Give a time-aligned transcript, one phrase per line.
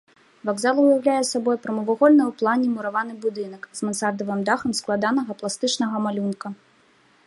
[0.49, 6.47] Вакзал уяўляе сабой прамавугольны ў плане мураваны будынак з мансардавым дахам складанага пластычнага малюнка.